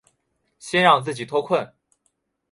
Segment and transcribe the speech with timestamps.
[0.57, 1.75] 先让自己脱困